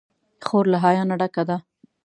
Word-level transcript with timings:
خور 0.45 0.65
له 0.71 0.77
حیا 0.83 1.03
نه 1.09 1.15
ډکه 1.19 1.43
ده. 1.49 1.57